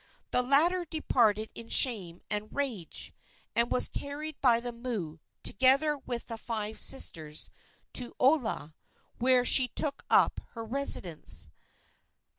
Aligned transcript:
The 0.31 0.41
latter 0.41 0.83
departed 0.83 1.51
in 1.53 1.69
shame 1.69 2.21
and 2.27 2.51
rage, 2.51 3.13
and 3.55 3.69
was 3.69 3.87
carried 3.87 4.41
by 4.41 4.59
the 4.59 4.71
moo, 4.71 5.19
together 5.43 5.95
with 5.95 6.25
the 6.25 6.39
five 6.39 6.79
sisters, 6.79 7.51
to 7.93 8.15
Olaa, 8.19 8.73
where 9.19 9.45
she 9.45 9.67
took 9.67 10.03
up 10.09 10.41
her 10.53 10.65
residence. 10.65 11.51